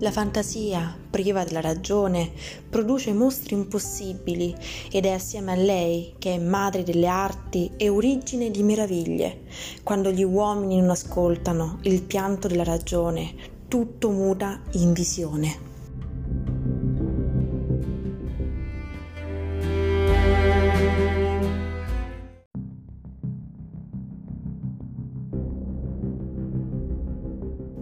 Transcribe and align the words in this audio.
La 0.00 0.10
fantasia, 0.10 0.94
priva 1.08 1.42
della 1.44 1.62
ragione, 1.62 2.30
produce 2.68 3.14
mostri 3.14 3.54
impossibili 3.54 4.54
ed 4.92 5.06
è 5.06 5.10
assieme 5.12 5.52
a 5.52 5.56
lei 5.56 6.14
che 6.18 6.34
è 6.34 6.38
madre 6.38 6.82
delle 6.82 7.06
arti 7.06 7.70
e 7.78 7.88
origine 7.88 8.50
di 8.50 8.62
meraviglie. 8.62 9.44
Quando 9.82 10.10
gli 10.10 10.22
uomini 10.22 10.78
non 10.78 10.90
ascoltano 10.90 11.78
il 11.84 12.02
pianto 12.02 12.46
della 12.46 12.64
ragione, 12.64 13.34
tutto 13.68 14.10
muta 14.10 14.60
in 14.72 14.92
visione. 14.92 15.75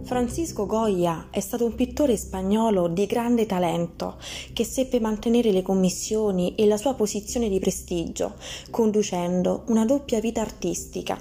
Francisco 0.05 0.67
Goya 0.67 1.29
è 1.31 1.39
stato 1.39 1.65
un 1.65 1.73
pittore 1.73 2.15
spagnolo 2.15 2.87
di 2.87 3.07
grande 3.07 3.47
talento 3.47 4.17
che 4.53 4.63
seppe 4.63 4.99
mantenere 4.99 5.51
le 5.51 5.63
commissioni 5.63 6.53
e 6.53 6.67
la 6.67 6.77
sua 6.77 6.93
posizione 6.93 7.49
di 7.49 7.57
prestigio, 7.57 8.35
conducendo 8.69 9.63
una 9.69 9.83
doppia 9.83 10.19
vita 10.19 10.41
artistica, 10.41 11.19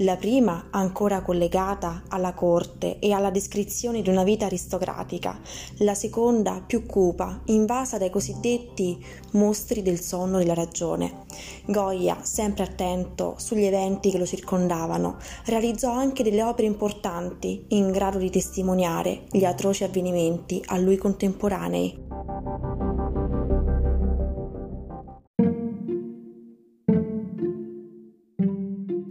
la 0.00 0.16
prima 0.16 0.66
ancora 0.70 1.22
collegata 1.22 2.02
alla 2.08 2.34
corte 2.34 2.98
e 2.98 3.12
alla 3.12 3.30
descrizione 3.30 4.02
di 4.02 4.10
una 4.10 4.22
vita 4.22 4.44
aristocratica, 4.44 5.40
la 5.78 5.94
seconda 5.94 6.62
più 6.64 6.84
cupa, 6.84 7.40
invasa 7.46 7.96
dai 7.96 8.10
cosiddetti 8.10 9.02
mostri 9.32 9.80
del 9.80 9.98
sonno 9.98 10.36
della 10.36 10.52
ragione. 10.52 11.24
Goya, 11.64 12.18
sempre 12.22 12.64
attento 12.64 13.36
sugli 13.38 13.64
eventi 13.64 14.10
che 14.10 14.18
lo 14.18 14.26
circondavano, 14.26 15.16
realizzò 15.46 15.90
anche 15.90 16.22
delle 16.22 16.42
opere 16.42 16.66
importanti 16.66 17.64
in 17.68 17.90
grado 17.90 18.18
di 18.18 18.25
di 18.26 18.32
testimoniare 18.32 19.22
gli 19.30 19.44
atroci 19.44 19.84
avvenimenti 19.84 20.60
a 20.66 20.78
lui 20.78 20.96
contemporanei. 20.96 22.05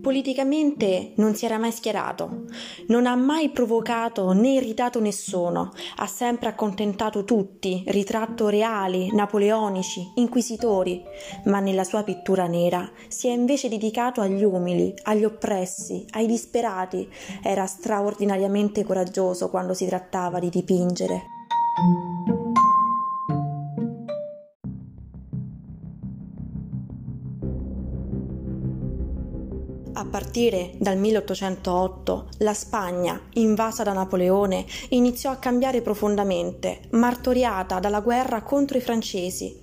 Politicamente 0.05 1.13
non 1.15 1.33
si 1.33 1.45
era 1.45 1.57
mai 1.57 1.71
schierato, 1.71 2.43
non 2.89 3.07
ha 3.07 3.15
mai 3.15 3.49
provocato 3.49 4.33
né 4.33 4.49
irritato 4.53 4.99
nessuno, 4.99 5.71
ha 5.95 6.05
sempre 6.05 6.47
accontentato 6.47 7.23
tutti, 7.23 7.83
ritratto 7.87 8.47
reali, 8.47 9.11
napoleonici, 9.15 10.11
inquisitori, 10.17 11.01
ma 11.45 11.59
nella 11.59 11.83
sua 11.83 12.03
pittura 12.03 12.45
nera 12.45 12.87
si 13.07 13.29
è 13.29 13.31
invece 13.31 13.67
dedicato 13.67 14.21
agli 14.21 14.43
umili, 14.43 14.93
agli 15.05 15.23
oppressi, 15.23 16.05
ai 16.11 16.27
disperati, 16.27 17.09
era 17.41 17.65
straordinariamente 17.65 18.83
coraggioso 18.83 19.49
quando 19.49 19.73
si 19.73 19.87
trattava 19.87 20.37
di 20.37 20.49
dipingere. 20.49 21.23
A 29.97 30.03
partire 30.03 30.73
dal 30.77 30.97
1808 30.97 32.27
la 32.39 32.53
Spagna, 32.53 33.17
invasa 33.35 33.81
da 33.83 33.93
Napoleone, 33.93 34.65
iniziò 34.89 35.31
a 35.31 35.37
cambiare 35.37 35.81
profondamente, 35.81 36.81
martoriata 36.91 37.79
dalla 37.79 38.01
guerra 38.01 38.41
contro 38.41 38.77
i 38.77 38.81
francesi. 38.81 39.57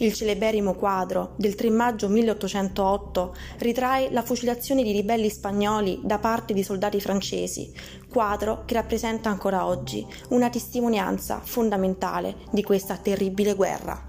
Il 0.00 0.12
celeberrimo 0.12 0.74
quadro 0.74 1.32
del 1.36 1.54
3 1.54 1.70
maggio 1.70 2.08
1808 2.08 3.34
ritrae 3.60 4.10
la 4.10 4.20
fucilazione 4.20 4.82
di 4.82 4.92
ribelli 4.92 5.30
spagnoli 5.30 6.00
da 6.04 6.18
parte 6.18 6.52
di 6.52 6.62
soldati 6.62 7.00
francesi, 7.00 7.72
quadro 8.10 8.64
che 8.66 8.74
rappresenta 8.74 9.30
ancora 9.30 9.64
oggi 9.64 10.06
una 10.28 10.50
testimonianza 10.50 11.40
fondamentale 11.42 12.36
di 12.50 12.62
questa 12.62 12.98
terribile 12.98 13.54
guerra. 13.54 14.08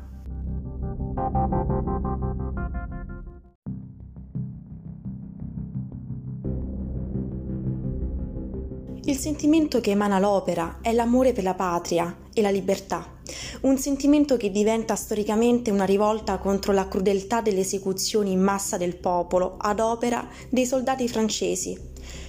Il 9.10 9.18
sentimento 9.18 9.82
che 9.82 9.90
emana 9.90 10.20
l'opera 10.20 10.78
è 10.84 10.94
l'amore 10.94 11.34
per 11.34 11.44
la 11.44 11.56
patria 11.56 12.16
e 12.32 12.44
la 12.44 12.52
libertà, 12.52 13.18
un 13.62 13.76
sentimento 13.76 14.38
che 14.38 14.52
diventa 14.52 14.96
storicamente 14.96 15.72
una 15.72 15.84
rivolta 15.84 16.38
contro 16.38 16.74
la 16.74 16.88
crudeltà 16.88 17.42
delle 17.42 17.62
esecuzioni 17.62 18.34
in 18.34 18.40
massa 18.40 18.78
del 18.78 18.98
popolo 18.98 19.56
ad 19.58 19.80
opera 19.80 20.28
dei 20.50 20.68
soldati 20.68 21.10
francesi. 21.10 21.76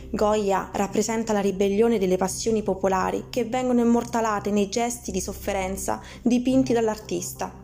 Goya 0.09 0.71
rappresenta 0.73 1.35
la 1.35 1.41
ribellione 1.41 1.99
delle 1.99 2.17
passioni 2.17 2.63
popolari 2.63 3.27
che 3.29 3.45
vengono 3.45 3.83
immortalate 3.83 4.51
nei 4.51 4.71
gesti 4.71 5.11
di 5.11 5.21
sofferenza 5.21 6.01
dipinti 6.23 6.73
dall'artista. 6.73 7.60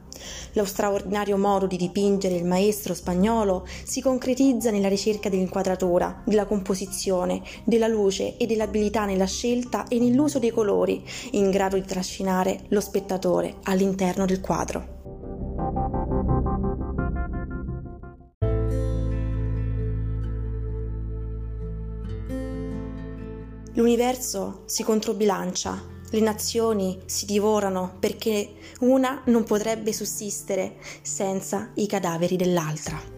Lo 0.52 0.64
straordinario 0.64 1.36
modo 1.36 1.66
di 1.66 1.76
dipingere 1.76 2.34
il 2.34 2.44
maestro 2.44 2.94
spagnolo 2.94 3.66
si 3.84 4.00
concretizza 4.00 4.70
nella 4.70 4.88
ricerca 4.88 5.28
dell'inquadratura, 5.28 6.22
della 6.24 6.46
composizione, 6.46 7.42
della 7.64 7.88
luce 7.88 8.36
e 8.36 8.46
dell'abilità 8.46 9.04
nella 9.04 9.26
scelta 9.26 9.86
e 9.88 9.98
nell'uso 9.98 10.38
dei 10.38 10.50
colori, 10.50 11.04
in 11.32 11.50
grado 11.50 11.76
di 11.76 11.86
trascinare 11.86 12.64
lo 12.68 12.80
spettatore 12.80 13.56
all'interno 13.64 14.24
del 14.24 14.40
quadro. 14.40 14.94
L'universo 23.74 24.62
si 24.64 24.82
controbilancia 24.82 25.94
le 26.10 26.20
nazioni 26.20 27.00
si 27.06 27.26
divorano 27.26 27.96
perché 27.98 28.54
una 28.80 29.22
non 29.26 29.44
potrebbe 29.44 29.92
sussistere 29.92 30.76
senza 31.02 31.70
i 31.74 31.86
cadaveri 31.86 32.36
dell'altra. 32.36 33.15